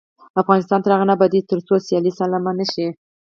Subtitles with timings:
[0.41, 2.87] افغانستان تر هغو نه ابادیږي، ترڅو سیالي سالمه نشي.